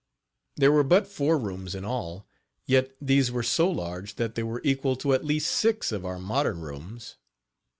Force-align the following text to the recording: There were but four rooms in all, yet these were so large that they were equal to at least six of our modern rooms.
There 0.55 0.71
were 0.71 0.83
but 0.83 1.05
four 1.05 1.37
rooms 1.37 1.75
in 1.75 1.85
all, 1.85 2.27
yet 2.65 2.95
these 2.99 3.31
were 3.31 3.43
so 3.43 3.69
large 3.69 4.15
that 4.15 4.33
they 4.33 4.41
were 4.41 4.59
equal 4.63 4.95
to 4.95 5.13
at 5.13 5.23
least 5.23 5.51
six 5.51 5.91
of 5.91 6.07
our 6.07 6.17
modern 6.17 6.59
rooms. 6.61 7.17